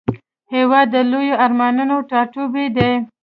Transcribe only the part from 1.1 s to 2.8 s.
لویو ارمانونو ټاټوبی